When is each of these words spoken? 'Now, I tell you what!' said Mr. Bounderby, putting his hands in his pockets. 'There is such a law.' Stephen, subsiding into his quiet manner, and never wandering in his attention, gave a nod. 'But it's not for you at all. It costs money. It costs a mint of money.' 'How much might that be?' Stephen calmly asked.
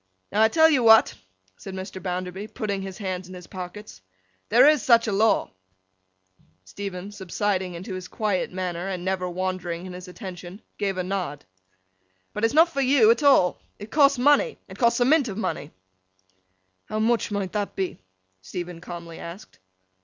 'Now, 0.31 0.41
I 0.41 0.47
tell 0.47 0.67
you 0.67 0.81
what!' 0.81 1.13
said 1.57 1.75
Mr. 1.75 2.01
Bounderby, 2.01 2.47
putting 2.47 2.81
his 2.81 2.97
hands 2.97 3.27
in 3.27 3.35
his 3.35 3.45
pockets. 3.45 4.01
'There 4.49 4.67
is 4.67 4.81
such 4.81 5.05
a 5.05 5.11
law.' 5.11 5.51
Stephen, 6.65 7.11
subsiding 7.11 7.75
into 7.75 7.93
his 7.93 8.07
quiet 8.07 8.51
manner, 8.51 8.87
and 8.87 9.05
never 9.05 9.29
wandering 9.29 9.85
in 9.85 9.93
his 9.93 10.07
attention, 10.07 10.63
gave 10.79 10.97
a 10.97 11.03
nod. 11.03 11.45
'But 12.33 12.43
it's 12.43 12.55
not 12.55 12.69
for 12.69 12.81
you 12.81 13.11
at 13.11 13.21
all. 13.21 13.59
It 13.77 13.91
costs 13.91 14.17
money. 14.17 14.57
It 14.67 14.79
costs 14.79 14.99
a 14.99 15.05
mint 15.05 15.27
of 15.27 15.37
money.' 15.37 15.69
'How 16.85 16.97
much 16.97 17.29
might 17.29 17.51
that 17.51 17.75
be?' 17.75 17.99
Stephen 18.41 18.81
calmly 18.81 19.19
asked. 19.19 19.59